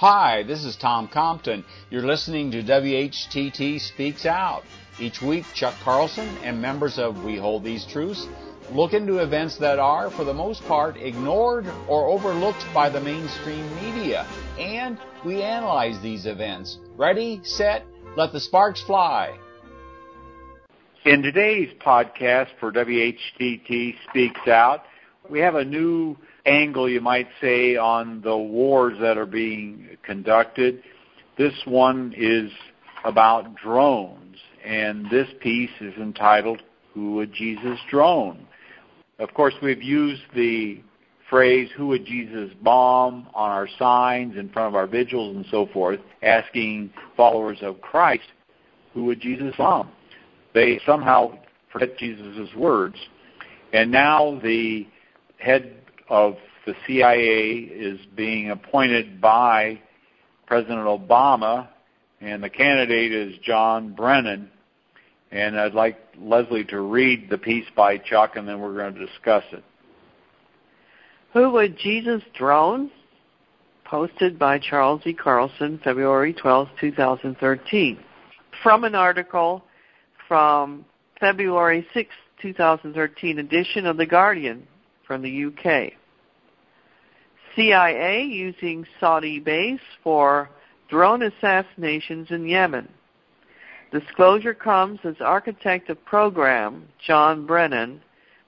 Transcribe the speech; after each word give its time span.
Hi, 0.00 0.44
this 0.44 0.64
is 0.64 0.76
Tom 0.76 1.08
Compton. 1.08 1.62
You're 1.90 2.06
listening 2.06 2.50
to 2.52 2.62
WHTT 2.62 3.78
Speaks 3.78 4.24
Out. 4.24 4.62
Each 4.98 5.20
week, 5.20 5.44
Chuck 5.52 5.74
Carlson 5.84 6.26
and 6.42 6.58
members 6.58 6.98
of 6.98 7.22
We 7.22 7.36
Hold 7.36 7.64
These 7.64 7.84
Truths 7.84 8.26
look 8.72 8.94
into 8.94 9.18
events 9.18 9.58
that 9.58 9.78
are, 9.78 10.10
for 10.10 10.24
the 10.24 10.32
most 10.32 10.64
part, 10.64 10.96
ignored 10.96 11.66
or 11.86 12.06
overlooked 12.06 12.64
by 12.72 12.88
the 12.88 12.98
mainstream 12.98 13.68
media. 13.74 14.26
And 14.58 14.96
we 15.22 15.42
analyze 15.42 16.00
these 16.00 16.24
events. 16.24 16.78
Ready, 16.96 17.42
set, 17.44 17.84
let 18.16 18.32
the 18.32 18.40
sparks 18.40 18.80
fly. 18.80 19.38
In 21.04 21.20
today's 21.20 21.74
podcast 21.78 22.48
for 22.58 22.72
WHTT 22.72 23.96
Speaks 24.08 24.48
Out, 24.48 24.82
we 25.28 25.40
have 25.40 25.56
a 25.56 25.64
new 25.64 26.16
angle, 26.46 26.88
you 26.88 27.00
might 27.00 27.28
say, 27.40 27.76
on 27.76 28.20
the 28.22 28.36
wars 28.36 28.96
that 29.00 29.18
are 29.18 29.26
being 29.26 29.96
conducted. 30.02 30.82
This 31.38 31.54
one 31.64 32.14
is 32.16 32.50
about 33.04 33.56
drones, 33.56 34.36
and 34.64 35.08
this 35.10 35.28
piece 35.40 35.70
is 35.80 35.94
entitled, 35.96 36.62
Who 36.94 37.14
Would 37.14 37.32
Jesus 37.32 37.78
Drone? 37.90 38.46
Of 39.18 39.32
course, 39.34 39.54
we've 39.62 39.82
used 39.82 40.22
the 40.34 40.82
phrase, 41.28 41.70
Who 41.76 41.88
would 41.88 42.04
Jesus 42.04 42.50
bomb 42.62 43.28
on 43.34 43.50
our 43.50 43.68
signs 43.78 44.36
in 44.36 44.48
front 44.50 44.68
of 44.68 44.74
our 44.74 44.86
vigils 44.86 45.36
and 45.36 45.46
so 45.50 45.66
forth, 45.72 46.00
asking 46.22 46.90
followers 47.16 47.58
of 47.62 47.80
Christ, 47.80 48.24
Who 48.94 49.04
would 49.04 49.20
Jesus 49.20 49.54
bomb? 49.56 49.90
They 50.52 50.80
somehow 50.84 51.38
forget 51.72 51.96
Jesus' 51.96 52.54
words. 52.56 52.96
And 53.72 53.90
now 53.90 54.40
the 54.42 54.86
head 55.38 55.79
of 56.10 56.36
the 56.66 56.74
CIA 56.86 57.52
is 57.52 57.98
being 58.16 58.50
appointed 58.50 59.20
by 59.20 59.80
President 60.46 60.80
Obama, 60.80 61.68
and 62.20 62.42
the 62.42 62.50
candidate 62.50 63.12
is 63.12 63.38
John 63.42 63.94
Brennan. 63.94 64.50
And 65.30 65.58
I'd 65.58 65.74
like 65.74 65.96
Leslie 66.20 66.64
to 66.64 66.80
read 66.80 67.30
the 67.30 67.38
piece 67.38 67.66
by 67.76 67.96
Chuck, 67.96 68.34
and 68.34 68.46
then 68.46 68.60
we're 68.60 68.76
going 68.76 68.94
to 68.94 69.06
discuss 69.06 69.44
it. 69.52 69.62
Who 71.32 71.50
would 71.50 71.78
Jesus 71.78 72.22
drone? 72.36 72.90
Posted 73.84 74.38
by 74.38 74.58
Charles 74.58 75.02
E. 75.06 75.14
Carlson, 75.14 75.80
February 75.82 76.32
12, 76.34 76.68
2013. 76.80 77.98
From 78.62 78.84
an 78.84 78.94
article 78.94 79.64
from 80.26 80.84
February 81.18 81.86
6, 81.94 82.10
2013 82.42 83.38
edition 83.38 83.86
of 83.86 83.96
The 83.96 84.06
Guardian 84.06 84.66
from 85.06 85.22
the 85.22 85.44
UK. 85.46 85.92
CIA 87.54 88.24
using 88.24 88.86
Saudi 88.98 89.40
base 89.40 89.80
for 90.02 90.50
drone 90.88 91.22
assassinations 91.22 92.30
in 92.30 92.46
Yemen. 92.46 92.88
Disclosure 93.92 94.54
comes 94.54 95.00
as 95.04 95.16
architect 95.20 95.90
of 95.90 96.04
program, 96.04 96.86
John 97.04 97.46
Brennan, 97.46 98.00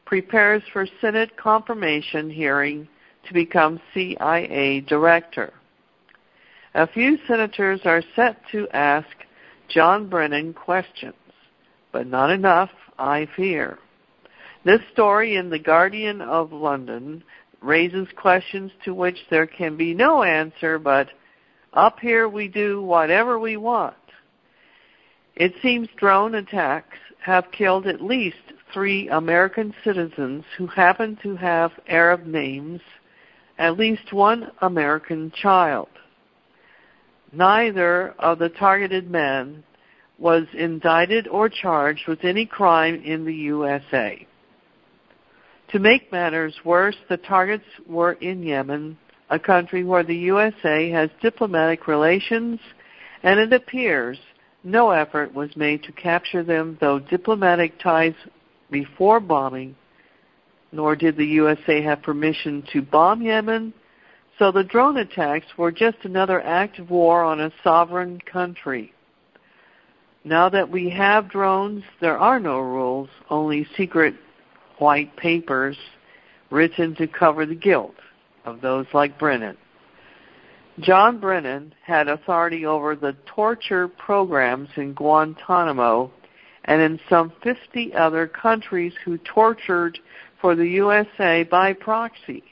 prepares 0.05 0.62
for 0.72 0.86
Senate 1.00 1.36
confirmation 1.36 2.31
hearing 2.31 2.86
to 3.27 3.34
become 3.34 3.81
CIA 3.92 4.81
director. 4.81 5.53
A 6.75 6.87
few 6.87 7.19
senators 7.27 7.81
are 7.84 8.03
set 8.14 8.41
to 8.53 8.69
ask 8.72 9.09
John 9.69 10.09
Brennan 10.09 10.55
questions, 10.55 11.14
but 11.92 12.06
not 12.06 12.31
enough, 12.31 12.70
I 12.98 13.27
fear. 13.37 13.78
This 14.64 14.81
story 14.92 15.37
in 15.37 15.50
The 15.50 15.59
Guardian 15.59 16.20
of 16.20 16.53
London 16.53 17.25
raises 17.63 18.09
questions 18.17 18.73
to 18.85 18.95
which 18.95 19.19
there 19.31 19.47
can 19.47 19.77
be 19.77 19.95
no 19.95 20.23
answer, 20.23 20.79
but 20.79 21.09
up 21.73 21.99
here 22.01 22.29
we 22.29 22.49
do 22.49 22.83
whatever 22.83 23.39
we 23.39 23.57
want. 23.57 23.95
It 25.35 25.55
seems 25.63 25.89
drone 25.97 26.35
attacks 26.35 26.99
have 27.21 27.53
killed 27.53 27.87
at 27.87 28.03
least 28.03 28.37
three 28.72 29.09
American 29.09 29.75
citizens 29.84 30.45
who 30.59 30.67
happen 30.67 31.19
to 31.22 31.37
have 31.37 31.72
Arab 31.89 32.27
names, 32.27 32.81
at 33.59 33.78
least 33.78 34.12
one 34.12 34.51
American 34.61 35.31
child. 35.31 35.89
Neither 37.33 38.11
of 38.19 38.39
the 38.39 38.51
targeted 38.51 39.11
men 39.11 39.65
was 40.19 40.45
indicted 40.53 41.27
or 41.28 41.49
charged 41.49 42.06
with 42.06 42.25
any 42.25 42.45
crime 42.45 43.03
in 43.03 43.25
the 43.25 43.34
USA. 43.34 44.27
To 45.72 45.78
make 45.78 46.12
matters 46.12 46.55
worse, 46.66 46.97
the 47.09 47.16
targets 47.16 47.65
were 47.87 48.12
in 48.12 48.43
Yemen, 48.43 48.99
a 49.31 49.38
country 49.38 49.84
where 49.84 50.03
the 50.03 50.15
USA 50.15 50.91
has 50.91 51.09
diplomatic 51.22 51.88
relations, 51.88 52.60
and 53.22 53.41
it 53.41 53.55
appears 53.55 54.19
no 54.65 54.91
effort 54.91 55.33
was 55.33 55.56
made 55.56 55.83
to 55.84 55.93
capture 55.93 56.43
them, 56.43 56.77
though 56.78 56.99
diplomatic 56.99 57.81
ties 57.81 58.12
before 58.71 59.19
bombing, 59.19 59.75
nor 60.72 60.94
did 60.94 61.16
the 61.16 61.25
USA 61.25 61.81
have 61.81 62.03
permission 62.03 62.62
to 62.75 62.83
bomb 62.83 63.22
Yemen, 63.22 63.72
so 64.39 64.53
the 64.53 64.65
drone 64.65 64.99
attacks 64.99 65.47
were 65.56 65.72
just 65.72 65.97
another 66.03 66.43
act 66.43 66.81
of 66.81 66.91
war 66.91 67.22
on 67.22 67.41
a 67.41 67.53
sovereign 67.65 68.21
country. 68.31 68.93
Now 70.22 70.50
that 70.50 70.69
we 70.69 70.91
have 70.91 71.31
drones, 71.31 71.83
there 72.03 72.19
are 72.19 72.39
no 72.39 72.59
rules, 72.60 73.09
only 73.31 73.66
secret 73.75 74.15
white 74.82 75.16
papers 75.16 75.76
written 76.50 76.97
to 76.97 77.06
cover 77.06 77.47
the 77.47 77.54
guilt 77.54 77.94
of 78.44 78.60
those 78.60 78.87
like 78.93 79.16
Brennan. 79.16 79.56
John 80.81 81.20
Brennan 81.20 81.72
had 81.84 82.09
authority 82.09 82.66
over 82.66 82.97
the 82.97 83.16
torture 83.25 83.87
programs 83.87 84.69
in 84.76 84.92
Guantanamo 84.94 86.10
and 86.65 86.82
in 86.82 86.98
some 87.09 87.32
50 87.44 87.94
other 87.94 88.26
countries 88.26 88.92
who 89.04 89.19
tortured 89.19 90.00
for 90.41 90.56
the 90.56 90.66
USA 90.66 91.44
by 91.44 91.75
proxy. 91.75 92.42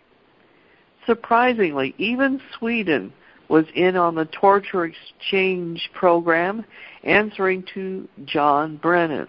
Surprisingly, 1.06 1.94
even 1.98 2.40
Sweden 2.56 3.12
was 3.48 3.64
in 3.74 3.96
on 3.96 4.14
the 4.14 4.26
torture 4.26 4.84
exchange 4.84 5.90
program, 5.94 6.64
answering 7.02 7.64
to 7.74 8.08
John 8.24 8.76
Brennan. 8.76 9.26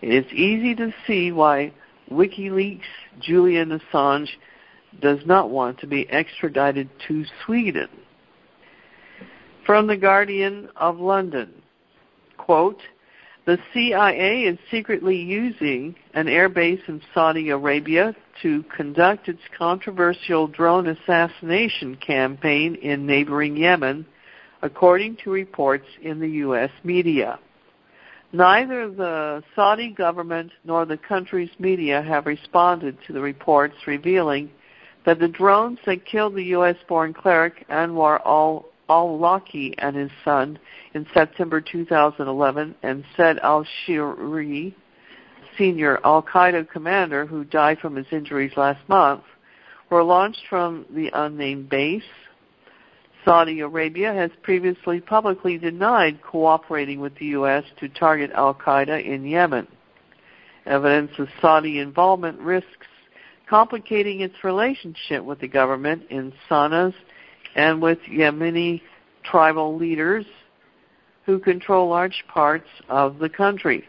It 0.00 0.24
is 0.24 0.32
easy 0.32 0.74
to 0.76 0.94
see 1.06 1.32
why 1.32 1.72
WikiLeaks 2.10 2.80
Julian 3.20 3.78
Assange 3.78 4.28
does 5.00 5.18
not 5.26 5.50
want 5.50 5.78
to 5.80 5.86
be 5.86 6.08
extradited 6.08 6.88
to 7.08 7.24
Sweden. 7.44 7.88
From 9.64 9.86
the 9.86 9.96
Guardian 9.96 10.68
of 10.76 10.98
London, 10.98 11.50
quote, 12.36 12.80
the 13.46 13.58
CIA 13.72 14.42
is 14.42 14.58
secretly 14.72 15.16
using 15.16 15.94
an 16.14 16.26
airbase 16.26 16.80
in 16.88 17.00
Saudi 17.14 17.50
Arabia 17.50 18.14
to 18.42 18.64
conduct 18.76 19.28
its 19.28 19.40
controversial 19.56 20.48
drone 20.48 20.88
assassination 20.88 21.96
campaign 21.96 22.74
in 22.76 23.06
neighboring 23.06 23.56
Yemen, 23.56 24.04
according 24.62 25.16
to 25.22 25.30
reports 25.30 25.86
in 26.02 26.18
the 26.18 26.28
U.S. 26.28 26.70
media. 26.82 27.38
Neither 28.32 28.90
the 28.90 29.42
Saudi 29.54 29.90
government 29.90 30.50
nor 30.64 30.84
the 30.84 30.96
country's 30.96 31.50
media 31.58 32.02
have 32.02 32.26
responded 32.26 32.98
to 33.06 33.12
the 33.12 33.20
reports 33.20 33.74
revealing 33.86 34.50
that 35.04 35.20
the 35.20 35.28
drones 35.28 35.78
that 35.86 36.04
killed 36.04 36.34
the 36.34 36.42
U.S. 36.44 36.76
born 36.88 37.14
cleric 37.14 37.66
Anwar 37.68 38.20
al 38.26 38.66
Awlaki 38.88 39.74
and 39.78 39.96
his 39.96 40.10
son 40.24 40.58
in 40.94 41.06
September 41.14 41.60
2011 41.60 42.74
and 42.82 43.04
Said 43.16 43.38
al 43.38 43.64
Shihri, 43.64 44.74
senior 45.56 46.00
Al 46.04 46.22
Qaeda 46.22 46.68
commander 46.68 47.26
who 47.26 47.44
died 47.44 47.78
from 47.78 47.96
his 47.96 48.06
injuries 48.10 48.52
last 48.56 48.86
month, 48.88 49.22
were 49.90 50.02
launched 50.02 50.42
from 50.48 50.84
the 50.90 51.10
unnamed 51.14 51.68
base 51.68 52.02
Saudi 53.26 53.58
Arabia 53.58 54.14
has 54.14 54.30
previously 54.44 55.00
publicly 55.00 55.58
denied 55.58 56.22
cooperating 56.22 57.00
with 57.00 57.12
the 57.18 57.26
U.S. 57.26 57.64
to 57.80 57.88
target 57.88 58.30
Al 58.32 58.54
Qaeda 58.54 59.04
in 59.04 59.26
Yemen. 59.26 59.66
Evidence 60.64 61.10
of 61.18 61.26
Saudi 61.42 61.80
involvement 61.80 62.38
risks 62.38 62.86
complicating 63.50 64.20
its 64.20 64.44
relationship 64.44 65.24
with 65.24 65.40
the 65.40 65.48
government 65.48 66.04
in 66.08 66.32
Sana'a 66.48 66.94
and 67.56 67.82
with 67.82 67.98
Yemeni 68.08 68.80
tribal 69.24 69.76
leaders 69.76 70.24
who 71.24 71.40
control 71.40 71.88
large 71.88 72.22
parts 72.32 72.68
of 72.88 73.18
the 73.18 73.28
country. 73.28 73.84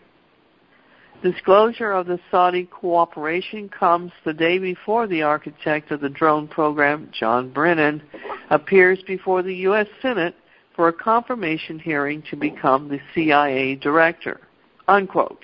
Disclosure 1.23 1.91
of 1.93 2.05
the 2.05 2.19
Saudi 2.29 2.65
cooperation 2.65 3.69
comes 3.69 4.11
the 4.23 4.33
day 4.33 4.59
before 4.59 5.07
the 5.07 5.23
architect 5.23 5.89
of 5.91 5.99
the 5.99 6.09
drone 6.09 6.47
program, 6.47 7.09
John 7.11 7.49
Brennan, 7.49 8.03
appears 8.51 8.99
before 9.07 9.41
the 9.41 9.55
U.S. 9.55 9.87
Senate 9.99 10.35
for 10.75 10.89
a 10.89 10.93
confirmation 10.93 11.79
hearing 11.79 12.21
to 12.29 12.35
become 12.35 12.87
the 12.87 12.99
CIA 13.15 13.75
director. 13.75 14.41
Unquote. 14.87 15.43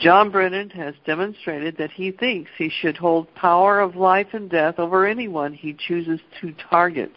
John 0.00 0.30
Brennan 0.30 0.70
has 0.70 0.94
demonstrated 1.06 1.76
that 1.78 1.92
he 1.92 2.10
thinks 2.10 2.50
he 2.58 2.68
should 2.68 2.96
hold 2.96 3.32
power 3.36 3.80
of 3.80 3.94
life 3.94 4.28
and 4.32 4.50
death 4.50 4.78
over 4.78 5.06
anyone 5.06 5.54
he 5.54 5.72
chooses 5.72 6.20
to 6.40 6.52
target. 6.68 7.12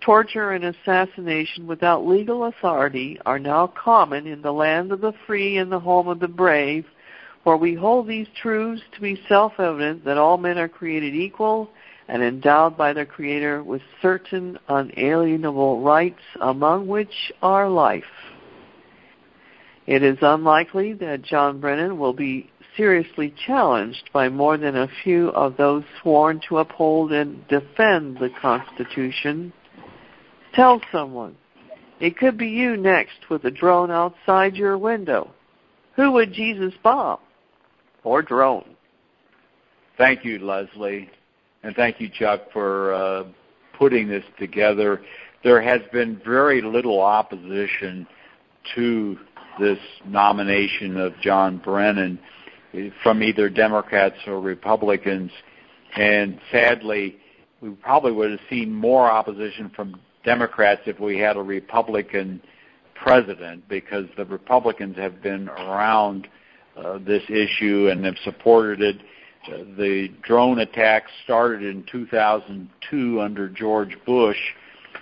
Torture 0.00 0.52
and 0.52 0.64
assassination 0.64 1.66
without 1.66 2.06
legal 2.06 2.44
authority 2.44 3.18
are 3.26 3.38
now 3.38 3.66
common 3.66 4.26
in 4.26 4.40
the 4.40 4.52
land 4.52 4.92
of 4.92 5.00
the 5.00 5.12
free 5.26 5.58
and 5.58 5.70
the 5.70 5.80
home 5.80 6.08
of 6.08 6.20
the 6.20 6.28
brave, 6.28 6.86
for 7.44 7.56
we 7.56 7.74
hold 7.74 8.06
these 8.06 8.26
truths 8.40 8.82
to 8.94 9.00
be 9.00 9.20
self-evident 9.28 10.04
that 10.04 10.16
all 10.16 10.38
men 10.38 10.56
are 10.56 10.68
created 10.68 11.14
equal 11.14 11.70
and 12.08 12.22
endowed 12.22 12.76
by 12.76 12.92
their 12.92 13.06
Creator 13.06 13.62
with 13.62 13.82
certain 14.02 14.58
unalienable 14.68 15.80
rights, 15.82 16.22
among 16.40 16.86
which 16.88 17.32
are 17.42 17.68
life. 17.68 18.02
It 19.86 20.02
is 20.02 20.18
unlikely 20.22 20.94
that 20.94 21.22
John 21.22 21.60
Brennan 21.60 21.98
will 21.98 22.12
be 22.12 22.50
seriously 22.76 23.34
challenged 23.46 24.10
by 24.12 24.28
more 24.28 24.56
than 24.56 24.76
a 24.76 24.88
few 25.04 25.28
of 25.30 25.56
those 25.56 25.84
sworn 26.00 26.40
to 26.48 26.58
uphold 26.58 27.12
and 27.12 27.46
defend 27.48 28.18
the 28.18 28.30
Constitution 28.40 29.52
Tell 30.54 30.80
someone. 30.90 31.36
It 32.00 32.16
could 32.16 32.38
be 32.38 32.48
you 32.48 32.76
next 32.76 33.28
with 33.28 33.44
a 33.44 33.50
drone 33.50 33.90
outside 33.90 34.56
your 34.56 34.78
window. 34.78 35.30
Who 35.96 36.12
would 36.12 36.32
Jesus 36.32 36.72
bomb? 36.82 37.18
Or 38.04 38.22
drone? 38.22 38.76
Thank 39.98 40.24
you, 40.24 40.38
Leslie. 40.38 41.10
And 41.62 41.76
thank 41.76 42.00
you, 42.00 42.08
Chuck, 42.08 42.50
for 42.52 42.94
uh, 42.94 43.24
putting 43.78 44.08
this 44.08 44.24
together. 44.38 45.02
There 45.44 45.60
has 45.60 45.82
been 45.92 46.20
very 46.24 46.62
little 46.62 47.00
opposition 47.00 48.06
to 48.74 49.18
this 49.58 49.78
nomination 50.06 50.96
of 50.96 51.12
John 51.20 51.58
Brennan 51.58 52.18
from 53.02 53.22
either 53.22 53.50
Democrats 53.50 54.16
or 54.26 54.40
Republicans. 54.40 55.30
And 55.96 56.40
sadly, 56.50 57.18
we 57.60 57.70
probably 57.70 58.12
would 58.12 58.30
have 58.30 58.40
seen 58.48 58.72
more 58.72 59.10
opposition 59.10 59.70
from 59.76 60.00
Democrats 60.24 60.82
if 60.86 60.98
we 61.00 61.18
had 61.18 61.36
a 61.36 61.42
Republican 61.42 62.40
president 62.94 63.66
because 63.68 64.06
the 64.16 64.24
Republicans 64.26 64.96
have 64.96 65.22
been 65.22 65.48
around 65.48 66.28
uh, 66.76 66.98
this 66.98 67.22
issue 67.28 67.88
and 67.90 68.04
have 68.04 68.16
supported 68.24 68.80
it. 68.82 68.96
The 69.76 70.08
drone 70.22 70.58
attacks 70.58 71.10
started 71.24 71.62
in 71.62 71.84
2002 71.90 73.20
under 73.20 73.48
George 73.48 73.96
Bush, 74.04 74.36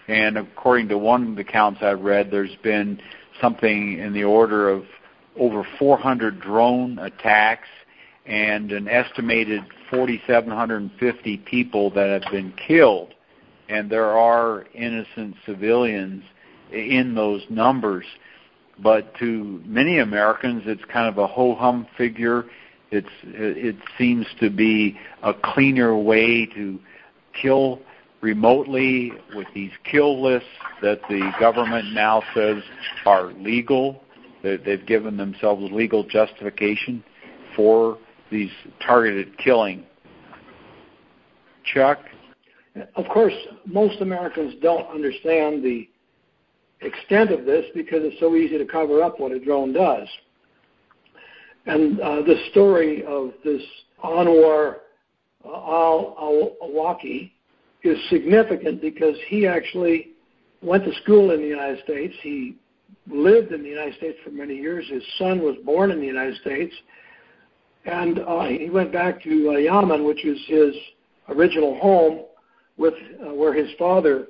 and 0.07 0.39
according 0.39 0.89
to 0.89 0.99
one 0.99 1.31
of 1.31 1.35
the 1.35 1.43
accounts 1.43 1.83
I've 1.83 2.01
read, 2.03 2.31
there's 2.31 2.55
been 2.63 3.01
something 3.41 3.99
in 3.99 4.13
the 4.13 4.25
order 4.25 4.69
of 4.69 4.85
over 5.37 5.67
400 5.79 6.41
drone 6.41 6.99
attacks 6.99 7.69
and 8.27 8.71
an 8.73 8.89
estimated 8.89 9.63
4,750 9.91 11.37
people 11.39 11.91
that 11.91 12.23
have 12.23 12.31
been 12.31 12.53
killed 12.53 13.15
and 13.69 13.91
there 13.91 14.11
are 14.11 14.65
innocent 14.75 15.37
civilians 15.45 16.23
in 16.73 17.15
those 17.15 17.43
numbers. 17.51 18.05
But 18.81 19.15
to 19.17 19.63
many 19.65 19.99
Americans, 19.99 20.63
it's 20.67 20.85
kind 20.93 21.09
of 21.09 21.19
a 21.19 21.27
ho 21.27 21.55
hum 21.55 21.87
figure. 21.97 22.45
It's 22.91 23.09
it 23.23 23.77
seems 23.99 24.27
to 24.41 24.51
be 24.51 24.99
a 25.23 25.35
cleaner 25.35 25.97
way 25.97 26.47
to 26.47 26.79
kill 27.41 27.81
remotely 28.21 29.13
with 29.35 29.47
these 29.55 29.71
kill 29.85 30.23
lists 30.23 30.49
that 30.83 31.01
the 31.09 31.31
government 31.39 31.93
now 31.93 32.23
says 32.35 32.63
are 33.05 33.33
legal. 33.35 34.03
They've 34.43 34.85
given 34.87 35.17
themselves 35.17 35.71
legal 35.73 36.05
justification 36.05 37.05
for 37.57 37.99
these 38.31 38.51
targeted 38.81 39.37
killing. 39.39 39.85
Chuck, 41.65 41.99
of 42.97 43.07
course, 43.09 43.35
most 43.67 44.01
Americans 44.01 44.55
don't 44.63 44.87
understand 44.89 45.63
the 45.63 45.89
extent 46.81 47.31
of 47.31 47.45
this 47.45 47.65
because 47.75 48.01
it's 48.03 48.19
so 48.21 48.35
easy 48.37 48.59
to 48.59 48.65
cover 48.65 49.03
up 49.03 49.19
what 49.19 49.33
a 49.33 49.41
drone 49.41 49.73
does. 49.73 50.07
And 51.67 52.01
uh, 52.01 52.23
the 52.23 52.37
story 52.51 53.05
of 53.05 53.33
this 53.45 53.63
Anwar 54.03 54.77
al-Awlaki 55.45 57.33
is 57.83 57.99
significant 58.11 58.81
because 58.81 59.17
he 59.29 59.47
actually 59.47 60.13
went 60.63 60.85
to 60.85 60.95
school 61.03 61.31
in 61.33 61.41
the 61.41 61.47
United 61.47 61.83
States. 61.85 62.15
He 62.23 62.57
lived 63.11 63.53
in 63.53 63.63
the 63.63 63.69
United 63.69 63.97
States 63.97 64.19
for 64.25 64.31
many 64.31 64.57
years. 64.57 64.87
His 64.89 65.03
son 65.19 65.41
was 65.41 65.57
born 65.65 65.91
in 65.91 66.01
the 66.01 66.07
United 66.07 66.37
States. 66.41 66.75
And 67.85 68.19
uh, 68.21 68.45
he 68.45 68.71
went 68.71 68.93
back 68.93 69.23
to 69.23 69.51
uh, 69.51 69.59
Yemen, 69.59 70.05
which 70.05 70.25
is 70.25 70.39
his 70.47 70.75
original 71.29 71.79
home, 71.79 72.25
with 72.79 72.95
uh, 73.21 73.35
where 73.35 73.53
his 73.53 73.69
father 73.79 74.29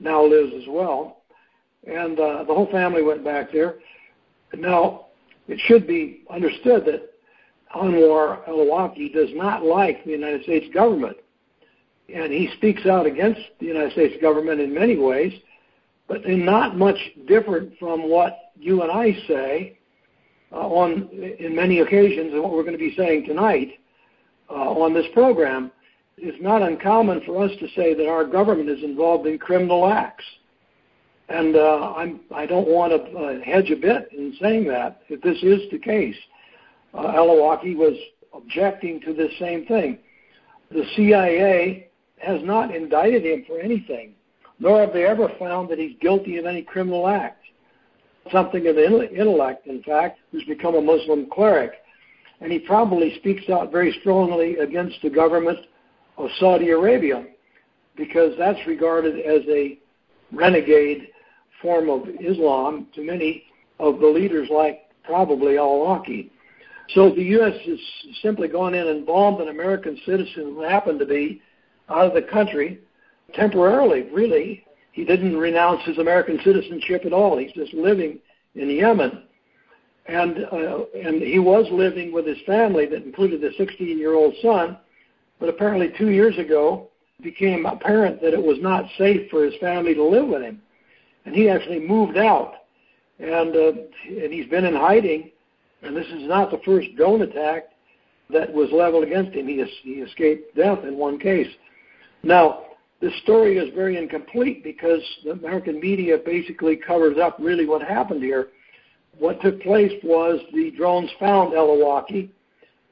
now 0.00 0.24
lives 0.24 0.52
as 0.54 0.64
well, 0.68 1.22
and 1.86 2.18
uh, 2.18 2.44
the 2.44 2.54
whole 2.54 2.70
family 2.70 3.02
went 3.02 3.24
back 3.24 3.52
there. 3.52 3.76
Now, 4.54 5.06
it 5.48 5.60
should 5.66 5.86
be 5.86 6.22
understood 6.30 6.84
that 6.86 7.12
Anwar 7.74 8.46
al-Awlaki 8.48 9.12
does 9.12 9.28
not 9.32 9.64
like 9.64 10.04
the 10.04 10.10
United 10.10 10.42
States 10.42 10.66
government, 10.72 11.16
and 12.12 12.32
he 12.32 12.50
speaks 12.56 12.86
out 12.86 13.06
against 13.06 13.40
the 13.60 13.66
United 13.66 13.92
States 13.92 14.16
government 14.20 14.60
in 14.60 14.74
many 14.74 14.96
ways, 14.96 15.32
but 16.08 16.26
not 16.26 16.76
much 16.76 16.98
different 17.26 17.72
from 17.78 18.08
what 18.08 18.52
you 18.58 18.82
and 18.82 18.90
I 18.90 19.12
say 19.26 19.78
uh, 20.52 20.68
on 20.68 21.08
in 21.38 21.54
many 21.54 21.80
occasions, 21.80 22.32
and 22.32 22.42
what 22.42 22.52
we're 22.52 22.62
going 22.62 22.72
to 22.72 22.78
be 22.78 22.94
saying 22.96 23.26
tonight 23.26 23.72
uh, 24.48 24.54
on 24.54 24.94
this 24.94 25.06
program 25.12 25.72
it's 26.18 26.42
not 26.42 26.62
uncommon 26.62 27.20
for 27.26 27.44
us 27.44 27.50
to 27.60 27.68
say 27.76 27.94
that 27.94 28.08
our 28.08 28.24
government 28.24 28.70
is 28.70 28.82
involved 28.82 29.26
in 29.26 29.38
criminal 29.38 29.88
acts. 29.88 30.24
And 31.28 31.56
uh, 31.56 31.92
I'm, 31.96 32.20
I 32.34 32.46
don't 32.46 32.68
want 32.68 32.92
to 32.92 33.18
uh, 33.18 33.40
hedge 33.44 33.70
a 33.70 33.76
bit 33.76 34.08
in 34.12 34.34
saying 34.40 34.66
that, 34.68 35.02
if 35.08 35.20
this 35.22 35.38
is 35.42 35.70
the 35.70 35.78
case. 35.78 36.16
Uh, 36.94 37.08
al-Awlaki 37.08 37.76
was 37.76 37.94
objecting 38.32 39.00
to 39.00 39.12
this 39.12 39.32
same 39.38 39.66
thing. 39.66 39.98
The 40.70 40.84
CIA 40.96 41.88
has 42.18 42.40
not 42.42 42.74
indicted 42.74 43.26
him 43.26 43.44
for 43.46 43.60
anything, 43.60 44.14
nor 44.58 44.80
have 44.80 44.92
they 44.92 45.04
ever 45.04 45.30
found 45.38 45.68
that 45.68 45.78
he's 45.78 45.96
guilty 46.00 46.38
of 46.38 46.46
any 46.46 46.62
criminal 46.62 47.08
act. 47.08 47.42
Something 48.32 48.66
of 48.68 48.78
intellect, 48.78 49.66
in 49.66 49.82
fact, 49.82 50.18
who's 50.32 50.44
become 50.44 50.74
a 50.74 50.80
Muslim 50.80 51.28
cleric. 51.30 51.72
And 52.40 52.50
he 52.50 52.58
probably 52.58 53.16
speaks 53.18 53.48
out 53.50 53.70
very 53.70 53.96
strongly 54.00 54.56
against 54.56 54.96
the 55.02 55.10
government 55.10 55.58
of 56.16 56.30
Saudi 56.38 56.70
Arabia 56.70 57.24
because 57.96 58.32
that's 58.38 58.58
regarded 58.66 59.18
as 59.20 59.42
a 59.48 59.78
renegade 60.32 61.08
form 61.62 61.88
of 61.88 62.02
Islam 62.20 62.86
to 62.94 63.02
many 63.02 63.44
of 63.78 64.00
the 64.00 64.06
leaders 64.06 64.48
like 64.50 64.82
probably 65.04 65.56
al-Awlaki. 65.56 66.30
So 66.90 67.10
the 67.10 67.22
U.S. 67.22 67.54
has 67.66 67.78
simply 68.22 68.48
gone 68.48 68.74
in 68.74 68.86
and 68.86 69.06
bombed 69.06 69.40
an 69.40 69.48
American 69.48 69.98
citizen 70.06 70.54
who 70.54 70.62
happened 70.62 71.00
to 71.00 71.06
be 71.06 71.42
out 71.88 72.06
of 72.06 72.14
the 72.14 72.22
country 72.22 72.80
temporarily, 73.34 74.02
really. 74.12 74.64
He 74.92 75.04
didn't 75.04 75.36
renounce 75.36 75.82
his 75.84 75.98
American 75.98 76.38
citizenship 76.44 77.02
at 77.04 77.12
all. 77.12 77.38
He's 77.38 77.52
just 77.52 77.74
living 77.74 78.18
in 78.54 78.70
Yemen. 78.70 79.24
And, 80.06 80.46
uh, 80.52 80.84
and 80.94 81.20
he 81.20 81.38
was 81.38 81.66
living 81.72 82.12
with 82.12 82.26
his 82.26 82.38
family 82.46 82.86
that 82.86 83.02
included 83.02 83.42
a 83.42 83.50
16-year-old 83.60 84.34
son 84.40 84.78
but 85.38 85.48
apparently, 85.48 85.92
two 85.98 86.10
years 86.10 86.38
ago, 86.38 86.88
it 87.18 87.22
became 87.22 87.66
apparent 87.66 88.20
that 88.22 88.34
it 88.34 88.42
was 88.42 88.58
not 88.60 88.84
safe 88.98 89.30
for 89.30 89.44
his 89.44 89.54
family 89.60 89.94
to 89.94 90.04
live 90.04 90.26
with 90.26 90.42
him, 90.42 90.60
and 91.24 91.34
he 91.34 91.48
actually 91.48 91.80
moved 91.80 92.16
out. 92.16 92.54
And 93.18 93.56
uh, 93.56 93.72
and 94.08 94.32
he's 94.32 94.48
been 94.48 94.66
in 94.66 94.74
hiding. 94.74 95.30
And 95.82 95.96
this 95.96 96.06
is 96.06 96.28
not 96.28 96.50
the 96.50 96.60
first 96.64 96.88
drone 96.96 97.22
attack 97.22 97.68
that 98.30 98.52
was 98.52 98.68
leveled 98.72 99.04
against 99.04 99.36
him. 99.36 99.46
He, 99.46 99.64
he 99.82 100.00
escaped 100.00 100.56
death 100.56 100.80
in 100.84 100.96
one 100.96 101.18
case. 101.18 101.48
Now, 102.22 102.62
this 103.00 103.12
story 103.22 103.58
is 103.58 103.72
very 103.74 103.96
incomplete 103.96 104.64
because 104.64 105.00
the 105.24 105.32
American 105.32 105.80
media 105.80 106.16
basically 106.24 106.76
covers 106.76 107.18
up 107.18 107.36
really 107.38 107.66
what 107.66 107.82
happened 107.82 108.22
here. 108.22 108.48
What 109.18 109.40
took 109.42 109.62
place 109.62 109.92
was 110.02 110.40
the 110.52 110.72
drones 110.72 111.10
found 111.20 111.54
al-Awlaki, 111.54 112.30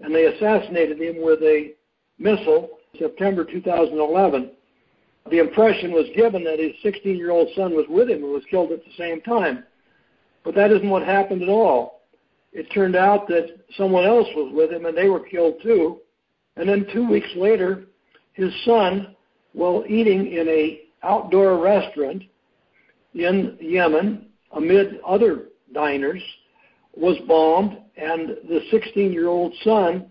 and 0.01 0.15
they 0.15 0.27
assassinated 0.27 1.01
him 1.01 1.23
with 1.23 1.43
a 1.43 1.73
missile, 2.19 2.71
September 2.99 3.45
2011, 3.45 4.51
the 5.31 5.39
impression 5.39 5.93
was 5.93 6.07
given 6.15 6.45
that 6.45 6.59
his 6.59 6.73
16 6.83 7.17
year 7.17 7.31
old 7.31 7.49
son 7.57 7.75
was 7.75 7.87
with 7.89 8.11
him 8.11 8.23
and 8.23 8.33
was 8.33 8.45
killed 8.51 8.73
at 8.73 8.85
the 8.85 8.91
same 8.99 9.21
time. 9.23 9.65
But 10.45 10.55
that 10.55 10.71
isn't 10.71 10.89
what 10.89 11.03
happened 11.03 11.43
at 11.43 11.49
all. 11.49 12.03
It 12.53 12.71
turned 12.73 12.95
out 12.95 13.27
that 13.29 13.57
someone 13.77 14.05
else 14.05 14.29
was 14.37 14.53
with 14.55 14.71
him 14.71 14.87
and 14.87 14.97
they 14.97 15.09
were 15.09 15.21
killed 15.21 15.55
too. 15.63 16.01
And 16.57 16.69
then 16.69 16.87
two 16.93 17.09
weeks 17.09 17.31
later, 17.37 17.87
his 18.35 18.53
son, 18.65 19.17
while 19.53 19.85
eating 19.89 20.33
in 20.33 20.49
a 20.49 20.83
outdoor 21.03 21.59
restaurant 21.59 22.23
in 23.15 23.57
Yemen 23.61 24.27
amid 24.53 25.01
other 25.07 25.47
diners, 25.73 26.23
was 26.97 27.17
bombed 27.27 27.79
and 27.97 28.29
the 28.49 28.61
16 28.71 29.13
year 29.13 29.29
old 29.29 29.53
son 29.65 30.11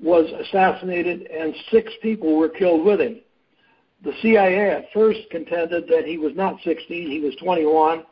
was 0.00 0.30
assassinated 0.46 1.22
and 1.26 1.54
six 1.70 1.92
people 2.02 2.36
were 2.36 2.48
killed 2.48 2.84
with 2.84 3.00
him. 3.00 3.20
the 4.04 4.12
CIA 4.22 4.70
at 4.70 4.92
first 4.92 5.20
contended 5.30 5.88
that 5.88 6.04
he 6.06 6.18
was 6.18 6.32
not 6.36 6.56
16, 6.64 7.10
he 7.10 7.20
was 7.20 7.34
21, 7.36 8.04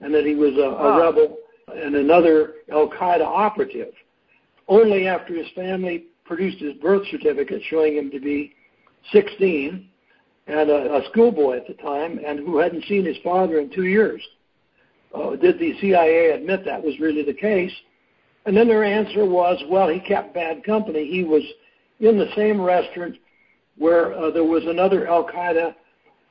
and 0.00 0.14
that 0.14 0.24
he 0.24 0.34
was 0.34 0.54
a, 0.54 0.60
a 0.60 0.98
rebel 0.98 1.36
and 1.74 1.94
another 1.94 2.54
Al 2.70 2.88
Qaeda 2.88 3.24
operative. 3.24 3.92
Only 4.68 5.06
after 5.08 5.34
his 5.34 5.46
family 5.54 6.06
produced 6.24 6.58
his 6.58 6.74
birth 6.74 7.06
certificate 7.10 7.62
showing 7.68 7.96
him 7.96 8.10
to 8.10 8.20
be 8.20 8.54
16 9.12 9.88
and 10.48 10.70
a, 10.70 10.96
a 10.96 11.02
schoolboy 11.10 11.56
at 11.56 11.66
the 11.66 11.74
time, 11.74 12.20
and 12.24 12.38
who 12.38 12.58
hadn't 12.58 12.84
seen 12.84 13.04
his 13.04 13.16
father 13.22 13.58
in 13.58 13.70
two 13.70 13.84
years, 13.84 14.22
uh, 15.14 15.36
did 15.36 15.58
the 15.58 15.78
CIA 15.80 16.30
admit 16.30 16.64
that 16.64 16.82
was 16.82 16.98
really 17.00 17.22
the 17.22 17.34
case. 17.34 17.72
And 18.46 18.56
then 18.56 18.68
their 18.68 18.84
answer 18.84 19.26
was, 19.26 19.62
well, 19.68 19.88
he 19.88 20.00
kept 20.00 20.32
bad 20.32 20.64
company. 20.64 21.10
He 21.10 21.24
was 21.24 21.42
in 21.98 22.16
the 22.16 22.30
same 22.36 22.60
restaurant 22.60 23.16
where 23.76 24.14
uh, 24.14 24.30
there 24.30 24.44
was 24.44 24.64
another 24.66 25.08
Al 25.08 25.24
Qaeda 25.24 25.74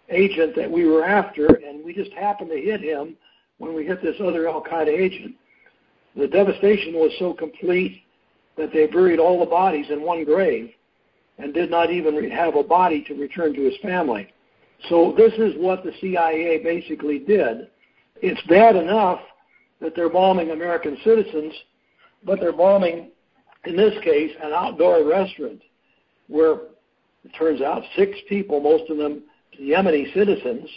agent 0.10 0.56
that 0.56 0.72
we 0.72 0.86
were 0.86 1.04
after, 1.04 1.46
and 1.46 1.84
we 1.84 1.94
just 1.94 2.12
happened 2.14 2.50
to 2.52 2.58
hit 2.58 2.82
him 2.82 3.16
when 3.58 3.74
we 3.76 3.86
hit 3.86 4.02
this 4.02 4.16
other 4.24 4.48
Al 4.48 4.64
Qaeda 4.64 4.88
agent. 4.88 5.36
The 6.16 6.28
devastation 6.28 6.94
was 6.94 7.12
so 7.20 7.34
complete 7.34 8.02
that 8.58 8.72
they 8.72 8.88
buried 8.88 9.20
all 9.20 9.40
the 9.40 9.46
bodies 9.46 9.88
in 9.90 10.02
one 10.02 10.24
grave 10.24 10.72
and 11.38 11.54
did 11.54 11.70
not 11.70 11.92
even 11.92 12.30
have 12.32 12.56
a 12.56 12.64
body 12.64 13.04
to 13.08 13.14
return 13.16 13.54
to 13.54 13.62
his 13.62 13.76
family. 13.82 14.32
So 14.90 15.14
this 15.18 15.34
is 15.34 15.54
what 15.58 15.84
the 15.84 15.92
CIA 16.00 16.60
basically 16.64 17.20
did. 17.20 17.68
It's 18.22 18.42
bad 18.48 18.78
enough 18.78 19.20
that 19.82 19.94
they're 19.96 20.10
bombing 20.10 20.52
American 20.52 20.98
citizens, 21.04 21.54
but 22.25 22.39
they're 22.39 22.51
bombing, 22.51 23.12
in 23.65 23.75
this 23.75 23.94
case, 24.03 24.32
an 24.41 24.51
outdoor 24.53 25.05
restaurant 25.05 25.62
where 26.27 26.53
it 27.24 27.32
turns 27.38 27.62
out 27.62 27.84
six 27.96 28.17
people, 28.27 28.60
most 28.60 28.89
of 28.89 28.98
them 28.98 29.24
Yemeni 29.60 30.13
citizens, 30.13 30.70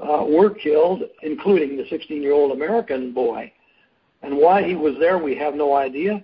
uh, 0.00 0.24
were 0.28 0.50
killed, 0.50 1.02
including 1.22 1.76
the 1.76 1.84
16-year-old 1.84 2.52
American 2.52 3.12
boy. 3.12 3.50
And 4.22 4.36
why 4.36 4.62
he 4.62 4.74
was 4.74 4.94
there, 4.98 5.18
we 5.18 5.36
have 5.36 5.54
no 5.54 5.74
idea. 5.74 6.22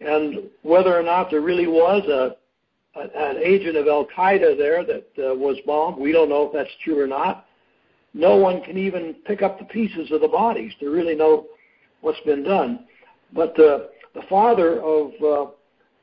And 0.00 0.50
whether 0.62 0.96
or 0.96 1.02
not 1.02 1.30
there 1.30 1.40
really 1.40 1.66
was 1.66 2.04
a, 2.08 2.36
a 2.98 3.28
an 3.30 3.36
agent 3.38 3.76
of 3.76 3.86
Al 3.86 4.06
Qaeda 4.06 4.56
there 4.56 4.84
that 4.84 5.06
uh, 5.18 5.34
was 5.34 5.56
bombed, 5.66 5.98
we 5.98 6.12
don't 6.12 6.28
know 6.28 6.46
if 6.46 6.52
that's 6.52 6.70
true 6.84 7.00
or 7.00 7.06
not. 7.06 7.46
No 8.14 8.36
one 8.36 8.62
can 8.62 8.76
even 8.76 9.14
pick 9.26 9.42
up 9.42 9.58
the 9.58 9.64
pieces 9.66 10.10
of 10.10 10.20
the 10.20 10.28
bodies 10.28 10.72
to 10.80 10.90
really 10.90 11.14
know 11.14 11.46
what's 12.00 12.20
been 12.20 12.42
done. 12.42 12.86
But 13.32 13.54
the 13.56 13.90
father 14.28 14.80
of 14.82 15.12
uh, 15.22 15.50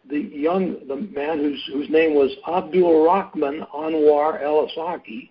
the 0.09 0.19
young 0.19 0.87
the 0.87 0.95
man 0.95 1.39
whose 1.39 1.63
whose 1.73 1.89
name 1.89 2.13
was 2.13 2.31
Abdul 2.47 3.05
Rahman 3.05 3.65
Anwar 3.73 4.41
El 4.41 4.67
Awlaki, 4.67 5.29